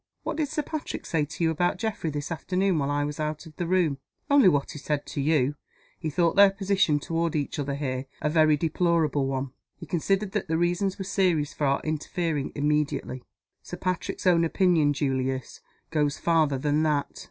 [0.23, 3.45] "What did Sir Patrick say to you about Geoffrey this afternoon while I was out
[3.45, 3.99] of the room?"
[4.31, 5.53] "Only what he said to you.
[5.99, 9.51] He thought their position toward each other here a very deplorable one.
[9.77, 13.21] He considered that the reasons were serious for our interfering immediately."
[13.61, 15.61] "Sir Patrick's own opinion, Julius,
[15.91, 17.19] goes farther than that."